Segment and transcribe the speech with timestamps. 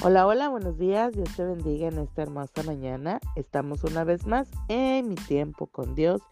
[0.00, 1.12] Hola, hola, buenos días.
[1.12, 3.18] Dios te bendiga en esta hermosa mañana.
[3.34, 6.22] Estamos una vez más en mi tiempo con Dios,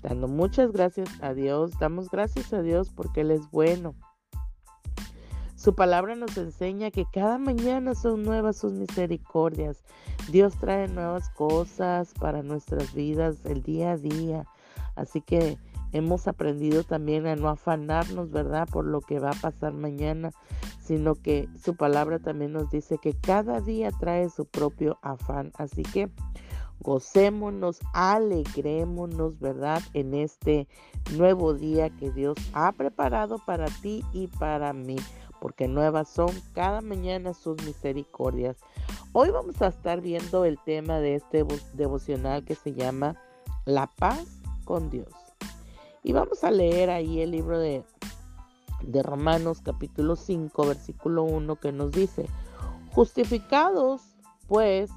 [0.00, 1.72] dando muchas gracias a Dios.
[1.80, 3.96] Damos gracias a Dios porque Él es bueno.
[5.56, 9.82] Su palabra nos enseña que cada mañana son nuevas sus misericordias.
[10.30, 14.46] Dios trae nuevas cosas para nuestras vidas el día a día.
[14.94, 15.58] Así que
[15.90, 18.68] hemos aprendido también a no afanarnos, ¿verdad?
[18.70, 20.30] Por lo que va a pasar mañana,
[20.86, 25.52] sino que su palabra también nos dice que cada día trae su propio afán.
[25.56, 26.08] Así que
[26.80, 29.82] gocémonos, alegrémonos, ¿verdad?
[29.94, 30.68] En este
[31.16, 34.96] nuevo día que Dios ha preparado para ti y para mí,
[35.40, 38.56] porque nuevas son cada mañana sus misericordias.
[39.12, 43.16] Hoy vamos a estar viendo el tema de este devocional que se llama
[43.64, 44.24] La paz
[44.64, 45.08] con Dios.
[46.04, 47.82] Y vamos a leer ahí el libro de
[48.86, 52.26] de Romanos capítulo 5 versículo 1 que nos dice,
[52.92, 54.02] justificados
[54.46, 54.90] pues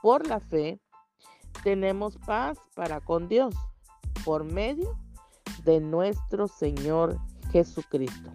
[0.00, 0.80] por la fe,
[1.64, 3.54] tenemos paz para con Dios
[4.24, 4.96] por medio
[5.64, 7.18] de nuestro Señor
[7.50, 8.30] Jesucristo.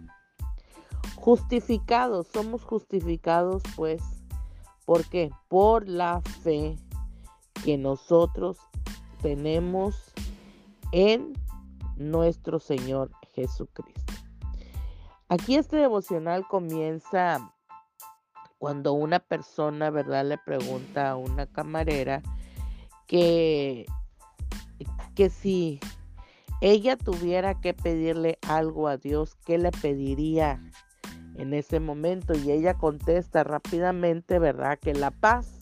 [1.16, 4.02] Justificados, somos justificados pues,
[4.84, 5.30] ¿por qué?
[5.48, 6.76] Por la fe
[7.64, 8.58] que nosotros
[9.22, 10.12] tenemos
[10.90, 11.32] en
[11.96, 14.12] nuestro Señor Jesucristo.
[15.32, 17.54] Aquí este devocional comienza
[18.58, 22.20] cuando una persona, ¿verdad?, le pregunta a una camarera
[23.06, 23.86] que,
[25.14, 25.80] que si
[26.60, 30.62] ella tuviera que pedirle algo a Dios, ¿qué le pediría
[31.36, 32.34] en ese momento?
[32.34, 35.60] Y ella contesta rápidamente, ¿verdad?, que la paz,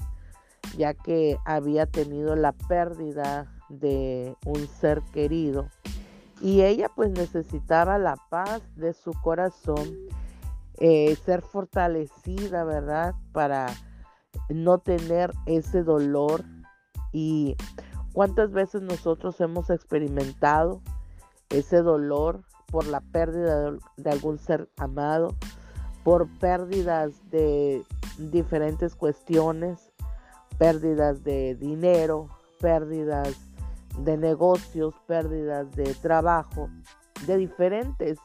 [0.76, 5.68] ya que había tenido la pérdida de un ser querido
[6.40, 9.96] y ella pues necesitaba la paz de su corazón,
[10.78, 13.14] eh, ser fortalecida, ¿verdad?
[13.32, 13.66] Para
[14.48, 16.44] no tener ese dolor.
[17.12, 17.56] Y
[18.12, 20.80] cuántas veces nosotros hemos experimentado
[21.50, 25.34] ese dolor por la pérdida de algún ser amado,
[26.04, 27.84] por pérdidas de
[28.18, 29.92] diferentes cuestiones,
[30.58, 32.28] pérdidas de dinero,
[32.60, 33.36] pérdidas
[33.98, 36.68] de negocios, pérdidas de trabajo,
[37.26, 38.18] de diferentes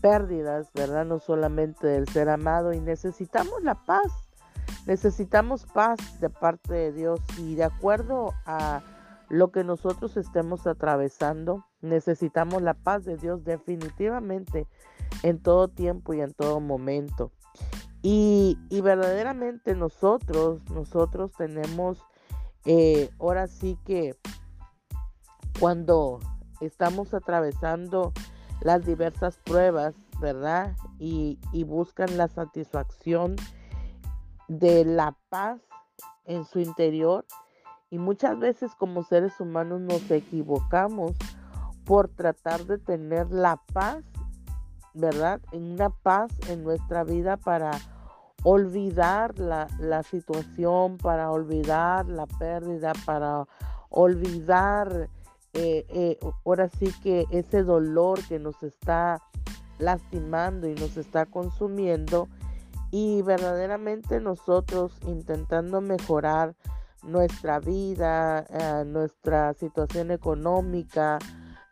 [0.00, 1.04] pérdidas, ¿verdad?
[1.04, 4.10] No solamente del ser amado y necesitamos la paz,
[4.86, 8.82] necesitamos paz de parte de Dios y de acuerdo a
[9.28, 14.66] lo que nosotros estemos atravesando, necesitamos la paz de Dios definitivamente
[15.22, 17.30] en todo tiempo y en todo momento.
[18.02, 22.02] Y, verdaderamente nosotros, nosotros tenemos,
[22.64, 24.16] eh, ahora sí que
[25.60, 26.20] cuando
[26.62, 28.14] estamos atravesando
[28.62, 30.74] las diversas pruebas, ¿verdad?
[30.98, 33.36] Y, buscan la satisfacción
[34.48, 35.60] de la paz
[36.24, 37.26] en su interior.
[37.90, 41.12] Y muchas veces como seres humanos nos equivocamos
[41.84, 44.02] por tratar de tener la paz,
[44.94, 45.40] ¿verdad?
[45.52, 47.72] Una paz en nuestra vida para
[48.44, 53.46] olvidar la situación, para olvidar la pérdida, para
[53.90, 55.10] olvidar
[55.52, 59.20] eh, eh, ahora sí que ese dolor que nos está
[59.78, 62.28] lastimando y nos está consumiendo
[62.92, 66.54] y verdaderamente nosotros intentando mejorar
[67.02, 71.18] nuestra vida, eh, nuestra situación económica,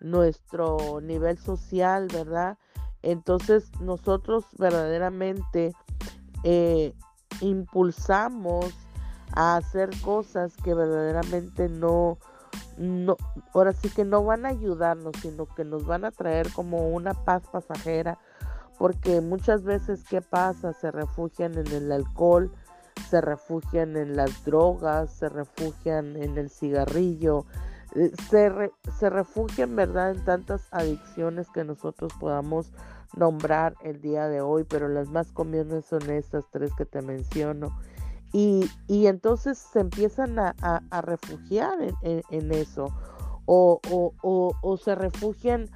[0.01, 2.59] nuestro nivel social, ¿verdad?
[3.03, 5.73] Entonces nosotros verdaderamente
[7.41, 8.75] impulsamos
[9.33, 12.19] a hacer cosas que verdaderamente no,
[12.79, 13.17] no,
[13.55, 17.13] ahora sí que no van a ayudarnos, sino que nos van a traer como una
[17.13, 18.19] paz pasajera,
[18.79, 20.73] porque muchas veces, ¿qué pasa?
[20.73, 22.53] Se refugian en el alcohol,
[23.11, 27.45] se refugian en las drogas, se refugian en el cigarrillo,
[27.95, 32.73] eh, se, se refugian, ¿verdad?, en tantas adicciones que nosotros podamos
[33.17, 37.77] nombrar el día de hoy, pero las más comunes son estas tres que te menciono.
[38.33, 40.55] Y, entonces se empiezan a,
[41.03, 42.93] refugiar en, eso
[43.47, 43.81] o,
[44.63, 45.71] o, se refugian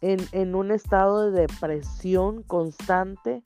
[0.00, 3.42] en, un estado de depresión constante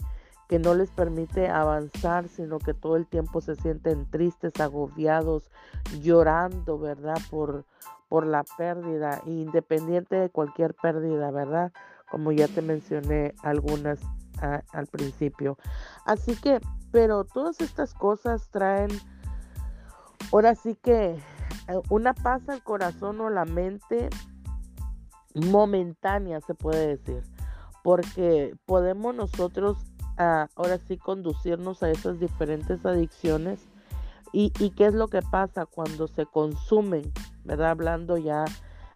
[0.48, 5.50] que no les permite avanzar, sino que todo el tiempo se sienten tristes, agobiados,
[6.00, 7.18] llorando, ¿verdad?
[7.30, 7.64] Por,
[8.08, 11.72] por la pérdida, independiente de cualquier pérdida, ¿verdad?
[12.10, 14.00] Como ya te mencioné algunas
[14.40, 15.58] al principio.
[16.04, 16.60] Así que
[16.96, 18.88] pero todas estas cosas traen,
[20.32, 24.08] ahora sí que eh, una paz al corazón o la mente
[25.34, 27.22] momentánea, se puede decir,
[27.84, 29.76] porque podemos nosotros
[30.16, 33.60] a, ahora sí, conducirnos a esas diferentes adicciones.
[34.32, 37.12] ¿Y, qué es lo que pasa cuando se consumen,
[37.44, 37.72] ¿verdad?
[37.72, 38.46] Hablando ya,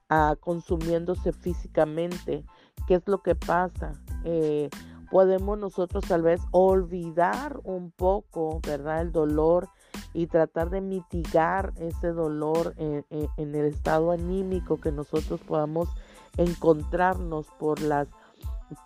[0.08, 2.47] a, consumiéndose físicamente,
[2.87, 3.93] ¿qué es lo que pasa?
[4.25, 4.70] Eh,
[5.11, 9.03] podemos nosotros tal vez olvidar un poco, ¿verdad?
[9.03, 9.69] El dolor
[10.12, 13.05] y tratar de mitigar ese dolor en,
[13.37, 15.89] el estado anímico que nosotros podamos
[16.37, 18.09] encontrarnos por las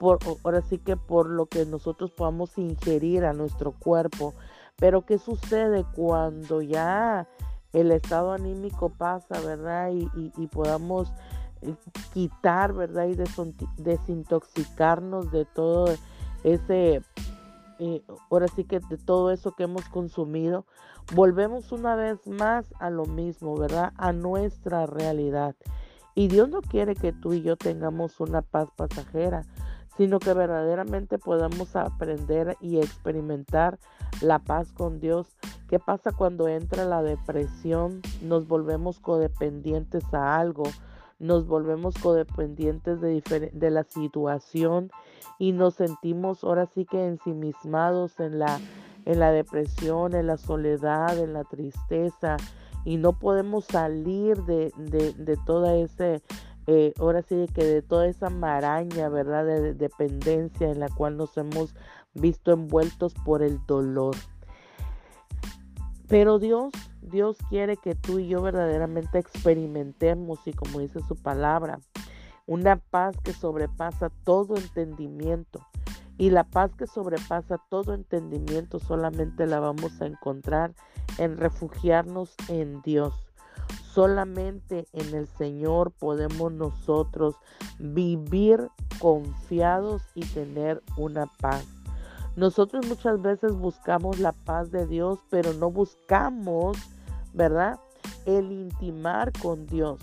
[0.01, 4.33] por ahora sí que por lo que nosotros podamos ingerir a nuestro cuerpo.
[4.77, 7.29] Pero qué sucede cuando ya
[7.75, 11.13] el estado anímico pasa verdad y, y podamos
[11.61, 11.75] eh,
[12.13, 13.17] quitar verdad y
[13.77, 15.95] desintoxicarnos de todo
[16.45, 17.03] ese
[17.79, 20.65] eh, ahora sí que de todo eso que hemos consumido,
[21.15, 23.93] volvemos una vez más a lo mismo, ¿verdad?
[23.97, 25.57] A nuestra realidad.
[26.15, 29.45] Y Dios no quiere que tú y yo tengamos una paz pasajera,
[29.97, 33.79] sino que verdaderamente podamos aprender y experimentar
[34.21, 35.37] la paz con Dios.
[35.69, 38.01] ¿Qué pasa cuando entra la depresión?
[38.23, 40.65] Nos volvemos codependientes a algo,
[41.19, 44.91] nos volvemos codependientes de, de la situación
[45.39, 48.61] y nos sentimos ahora sí que ensimismados en la,
[49.05, 52.37] en la depresión, en la soledad, en la tristeza
[52.85, 56.23] y no podemos salir de, de, toda ese,
[56.67, 59.47] eh, ahora sí que de toda esa maraña, ¿verdad?
[59.47, 61.75] De, dependencia en la cual nos hemos
[62.13, 64.15] visto envueltos por el dolor.
[66.15, 66.73] Pero Dios,
[67.03, 71.81] Dios quiere que tú y yo verdaderamente experimentemos y como dice su palabra,
[72.47, 75.67] una paz que sobrepasa todo entendimiento.
[76.17, 80.73] Y la paz que sobrepasa todo entendimiento solamente la vamos a encontrar
[81.19, 83.13] en refugiarnos en Dios.
[83.83, 87.35] Solamente en el Señor podemos nosotros
[87.81, 88.69] vivir
[89.01, 91.67] confiados y tener una paz.
[92.37, 96.77] Nosotros muchas veces buscamos la paz de Dios, pero no buscamos,
[97.33, 97.79] ¿verdad?
[98.27, 100.01] El intimar con Dios.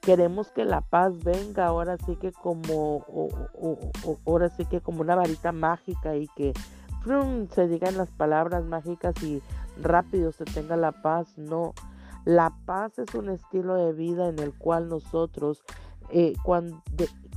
[0.00, 3.06] Queremos que la paz venga ahora sí que como,
[4.26, 6.52] ahora sí que como una varita mágica y que
[7.50, 9.42] se digan las palabras mágicas y
[9.80, 11.38] rápido se tenga la paz.
[11.38, 11.72] No,
[12.24, 15.64] la paz es un estilo de vida en el cual nosotros,
[16.10, 16.34] eh,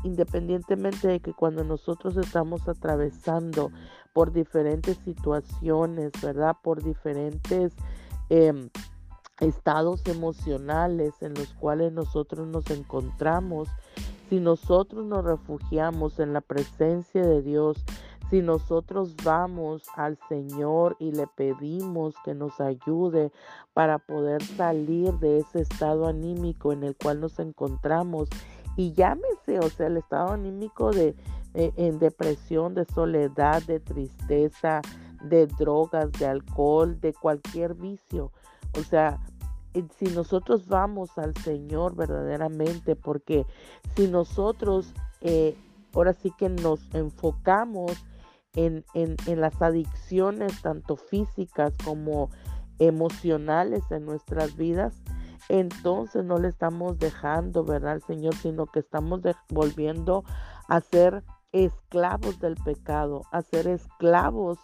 [0.04, 3.72] independientemente de que cuando nosotros estamos atravesando
[4.15, 6.56] por diferentes situaciones, ¿verdad?
[6.63, 7.73] Por diferentes...
[8.29, 8.69] Eh,
[9.39, 13.67] estados emocionales en los cuales nosotros nos encontramos,
[14.29, 17.83] si nosotros nos refugiamos en la presencia de Dios,
[18.29, 23.31] si nosotros vamos al Señor y le pedimos que nos ayude
[23.73, 28.29] para poder salir de ese estado anímico en el cual nos encontramos,
[28.77, 31.15] y llámese, o sea, el estado anímico de
[31.56, 34.81] en depresión, de soledad, de tristeza,
[35.24, 38.31] de drogas, de alcohol, de cualquier vicio.
[38.78, 39.19] O sea,
[39.98, 43.46] si nosotros vamos al Señor verdaderamente, porque
[43.96, 45.56] si nosotros eh,
[45.94, 47.92] ahora sí que nos enfocamos
[48.54, 52.30] en, en, en, las adicciones, tanto físicas como
[52.80, 55.01] emocionales en nuestras vidas,
[55.50, 57.94] entonces no le estamos dejando, ¿verdad?
[57.94, 60.24] Al Señor, sino que estamos volviendo
[60.68, 61.24] a ser
[61.63, 64.60] esclavos del pecado, a ser esclavos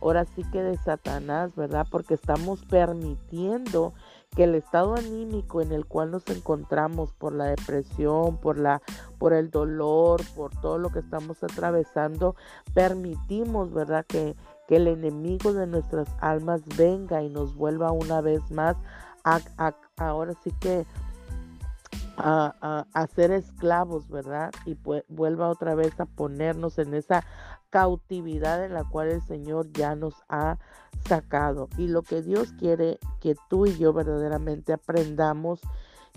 [0.00, 1.86] ahora sí que de Satanás, ¿verdad?
[1.90, 3.92] Porque estamos permitiendo
[4.36, 8.82] que el estado anímico en el cual nos encontramos por la depresión, por la
[9.18, 12.36] por el dolor, por todo lo que estamos atravesando,
[12.74, 14.04] permitimos, ¿verdad?
[14.06, 14.36] Que,
[14.68, 18.76] que el enemigo de nuestras almas venga y nos vuelva una vez más
[19.24, 19.40] a,
[19.96, 20.86] ahora sí que
[22.16, 24.52] a, a, ser esclavos, ¿verdad?
[24.64, 24.76] Y
[25.08, 27.24] vuelva otra vez a ponernos en esa
[27.70, 30.58] cautividad en la cual el Señor ya nos ha
[31.06, 31.68] sacado.
[31.76, 35.60] Y lo que Dios quiere que tú y yo verdaderamente aprendamos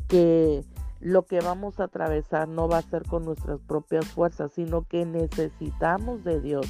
[0.08, 0.64] que
[1.00, 5.06] lo que vamos a atravesar no va a ser con nuestras propias fuerzas, sino que
[5.06, 6.68] necesitamos de Dios.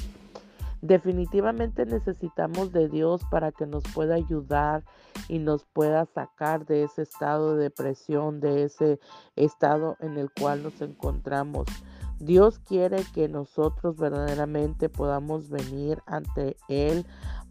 [0.82, 4.82] Definitivamente necesitamos de Dios para que nos pueda ayudar
[5.28, 8.98] y nos pueda sacar de ese estado de depresión, de ese
[9.36, 11.66] estado en el cual nos encontramos.
[12.18, 17.06] Dios quiere que nosotros verdaderamente podamos venir ante Él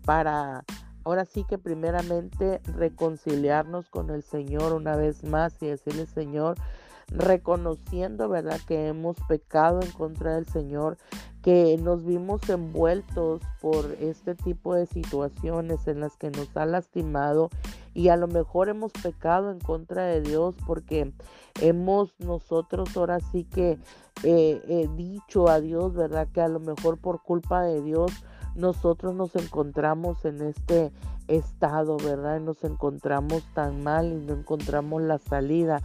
[0.06, 0.64] para
[1.04, 6.56] ahora sí que primeramente reconciliarnos con el Señor una vez más y decirle Señor,
[7.12, 8.60] reconociendo, ¿verdad?
[8.68, 10.98] Que hemos pecado en contra del Señor,
[11.42, 17.50] que nos vimos envueltos por este tipo de situaciones en las que nos ha lastimado
[17.94, 21.14] y a lo mejor hemos pecado en contra de Dios porque
[21.62, 23.80] hemos nosotros ahora sí que
[24.24, 26.28] eh, dicho a Dios, ¿verdad?
[26.34, 28.12] Que a lo mejor por culpa de Dios
[28.56, 30.92] nosotros nos encontramos en este
[31.28, 32.40] estado, ¿verdad?
[32.40, 35.82] Nos encontramos tan mal y no encontramos la salida.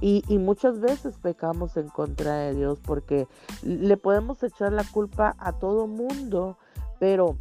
[0.00, 3.26] Y, y, muchas veces pecamos en contra de Dios porque
[3.62, 6.58] le podemos echar la culpa a todo mundo,
[6.98, 7.36] pero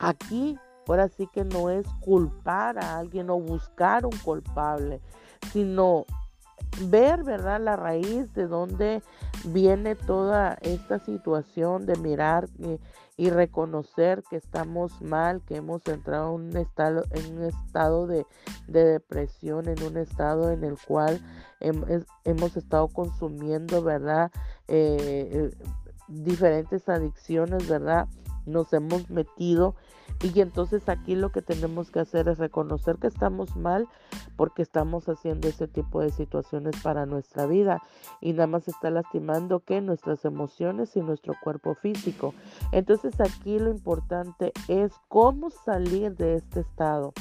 [0.00, 5.00] aquí ahora sí que no es culpar a alguien o buscar un culpable,
[5.52, 6.06] sino
[6.82, 7.60] ver, ¿verdad?
[7.60, 9.02] La raíz de dónde
[9.44, 12.48] viene toda esta situación de mirar
[13.16, 18.26] y reconocer que estamos mal, que hemos entrado en un estado, en un estado de,
[18.66, 21.20] depresión, en un estado en el cual
[22.24, 24.30] hemos estado consumiendo, ¿verdad?
[24.68, 25.50] Eh, eh,
[26.08, 28.06] diferentes adicciones, ¿verdad?
[28.46, 29.74] Nos hemos metido
[30.22, 33.88] y entonces aquí lo que tenemos que hacer es reconocer que estamos mal
[34.36, 37.82] porque estamos haciendo ese tipo de situaciones para nuestra vida
[38.20, 42.34] y nada más está lastimando que nuestras emociones y nuestro cuerpo físico.
[42.72, 47.12] Entonces aquí lo importante es cómo salir de este estado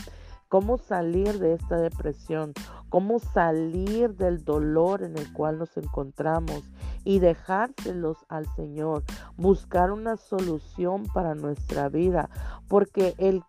[0.47, 2.53] cómo salir de esta depresión,
[2.89, 6.63] cómo salir del dolor en el cual nos encontramos
[7.03, 9.03] y dejárselos al Señor,
[9.37, 12.29] buscar una solución para nuestra vida,
[12.67, 13.43] porque el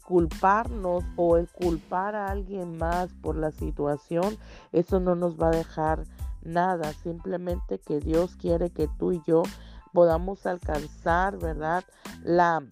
[0.00, 4.38] culparnos o el culpar a alguien más por la situación,
[4.72, 6.04] eso no nos va a dejar
[6.42, 9.42] nada, simplemente que Dios quiere que tú y yo
[9.92, 11.84] podamos alcanzar, ¿verdad?
[12.22, 12.62] La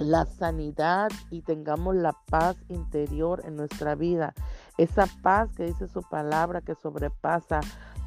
[0.00, 4.34] la sanidad y tengamos la paz interior en nuestra vida.
[4.78, 7.60] Esa paz que dice su palabra que sobrepasa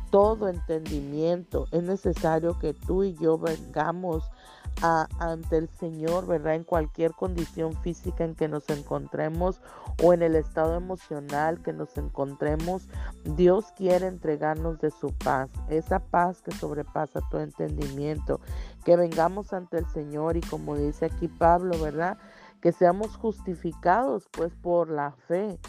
[0.09, 1.67] todo entendimiento.
[1.71, 4.23] Es necesario que tú y yo vengamos
[4.81, 6.55] ante el Señor, ¿verdad?
[6.55, 9.61] En cualquier condición física en que nos encontremos
[10.03, 12.87] o en el estado emocional que nos encontremos,
[13.23, 18.41] Dios quiere entregarnos de su paz, esa paz que sobrepasa todo entendimiento,
[18.83, 22.17] que vengamos ante el Señor y como dice aquí Pablo, ¿verdad?
[22.61, 25.59] Que seamos justificados pues por la fe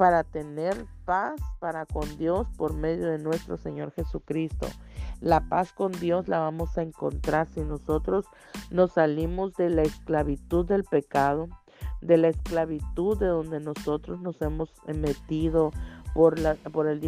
[0.00, 4.66] para tener paz para con Dios por medio de nuestro Señor Jesucristo.
[5.20, 8.24] La paz con Dios la vamos a encontrar si nosotros
[8.70, 11.48] nos salimos de la esclavitud del pecado,
[12.00, 15.70] de la esclavitud de donde nosotros nos hemos metido
[16.14, 17.02] por, la, por, el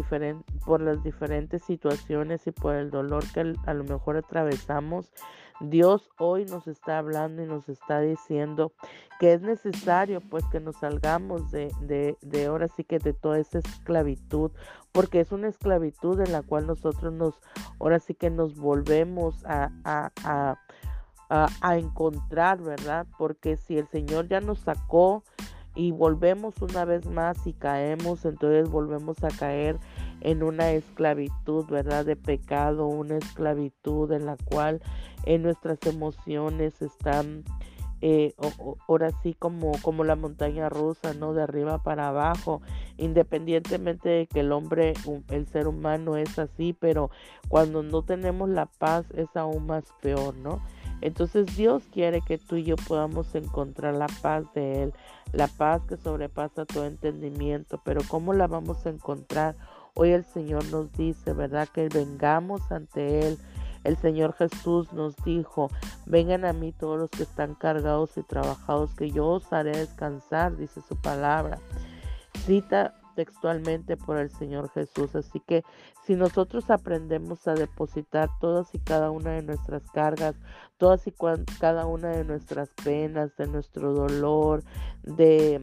[0.63, 5.11] por las diferentes situaciones y por el dolor que a lo mejor atravesamos
[5.59, 8.73] Dios hoy nos está hablando y nos está diciendo
[9.19, 13.59] que es necesario pues que nos salgamos de, de, ahora sí que de toda esa
[13.59, 14.51] esclavitud,
[14.91, 17.39] porque es una esclavitud en la cual nosotros nos,
[17.79, 20.11] ahora sí que nos volvemos a, a,
[21.29, 23.07] a, a encontrar, ¿verdad?
[23.17, 25.23] Porque si el Señor ya nos sacó
[25.75, 29.79] y volvemos una vez más y caemos, entonces volvemos a caer
[30.23, 32.05] en una esclavitud, ¿verdad?
[32.05, 34.81] De pecado, una esclavitud en la cual
[35.25, 37.43] en nuestras emociones están
[38.05, 38.33] eh,
[38.87, 41.33] ahora sí como, como la montaña rusa, ¿no?
[41.33, 42.61] De arriba para abajo,
[42.97, 44.93] independientemente de que el hombre,
[45.29, 47.11] el ser humano es así, pero
[47.47, 50.61] cuando no tenemos la paz es aún más peor, ¿no?
[50.99, 54.93] Entonces Dios quiere que tú y yo podamos encontrar la paz de Él,
[55.31, 59.55] la paz que sobrepasa todo entendimiento, pero ¿cómo la vamos a encontrar?
[59.95, 61.67] Hoy el Señor nos dice, ¿verdad?
[61.69, 63.37] Que vengamos ante Él.
[63.83, 65.69] El Señor Jesús nos dijo,
[66.05, 70.55] vengan a mí todos los que están cargados y trabajados, que yo os haré descansar,
[70.55, 71.59] dice su palabra.
[72.45, 75.15] Cita textualmente por el Señor Jesús.
[75.15, 75.63] Así que
[76.05, 80.35] si nosotros aprendemos a depositar todas y cada una de nuestras cargas,
[80.77, 81.13] todas y
[81.59, 84.63] cada una de nuestras penas, de nuestro dolor,
[85.03, 85.61] de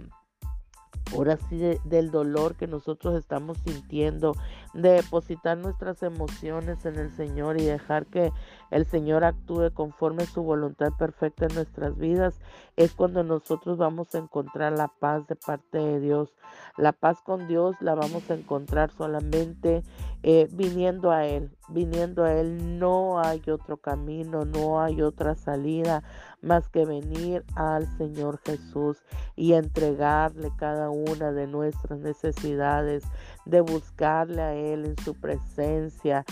[1.13, 4.35] ahora sí del dolor que nosotros estamos sintiendo,
[4.75, 8.33] de depositar nuestras emociones en el Señor y dejar que
[8.71, 12.39] el Señor actúe conforme su voluntad perfecta en nuestras vidas,
[12.77, 16.33] es cuando nosotros vamos a encontrar la paz de parte de Dios.
[16.77, 19.83] La paz con Dios la vamos a encontrar solamente
[20.23, 22.79] eh, viniendo a Él, viniendo a Él.
[22.79, 26.03] No hay otro camino, no hay otra salida
[26.43, 29.03] más que venir al Señor Jesús
[29.37, 33.05] y entregarle cada una de nuestras necesidades,
[33.45, 36.25] de buscarle a Él en su presencia,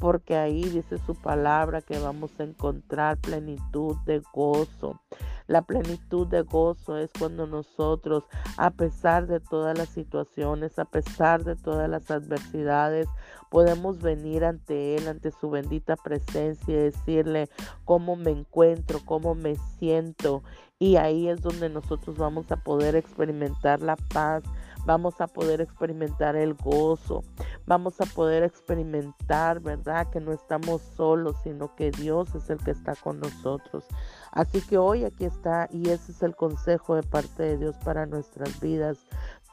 [0.00, 5.00] porque ahí dice su palabra que vamos a encontrar plenitud de gozo.
[5.46, 8.24] La plenitud de gozo es cuando nosotros,
[8.56, 13.06] a pesar de todas las situaciones, a pesar de todas las adversidades,
[13.50, 17.50] podemos venir ante Él, ante su bendita presencia y decirle
[17.84, 20.42] cómo me encuentro, cómo me siento.
[20.78, 24.42] Y ahí es donde nosotros vamos a poder experimentar la paz,
[24.84, 27.24] vamos a poder experimentar el gozo,
[27.66, 30.08] vamos a poder experimentar, ¿verdad?
[30.10, 33.84] Que no estamos solos, sino que Dios es el que está con nosotros.
[34.32, 38.06] Así que hoy aquí está y ese es el consejo de parte de Dios para
[38.06, 38.98] nuestras vidas.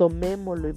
[0.01, 0.71] Tomémoslo y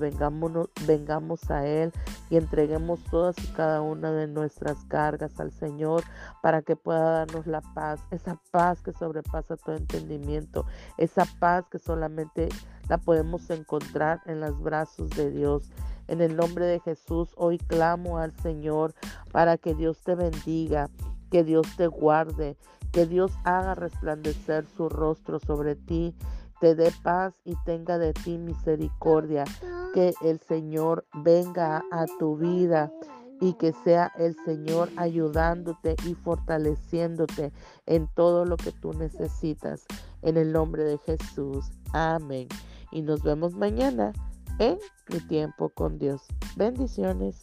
[0.86, 1.92] vengamos a Él
[2.28, 6.04] y entreguemos todas y cada una de nuestras cargas al Señor
[6.42, 10.66] para que pueda darnos la paz, esa paz que sobrepasa todo entendimiento,
[10.98, 12.50] esa paz que solamente
[12.90, 15.70] la podemos encontrar en los brazos de Dios.
[16.06, 18.94] En el nombre de Jesús, hoy clamo al Señor
[19.32, 20.90] para que Dios te bendiga,
[21.30, 22.58] que Dios te guarde,
[22.92, 26.14] que Dios haga resplandecer su rostro sobre ti,
[26.61, 29.44] te dé paz y tenga de ti misericordia,
[29.92, 32.90] que el Señor venga a tu vida
[33.40, 37.52] y que sea el Señor ayudándote y fortaleciéndote
[37.87, 39.84] en todo lo que tú necesitas.
[40.23, 41.70] En el nombre de Jesús.
[41.92, 42.49] Amén.
[42.90, 44.12] Y nos vemos mañana
[44.58, 44.78] en
[45.12, 46.23] mi tiempo con Dios.
[46.56, 47.42] Bendiciones.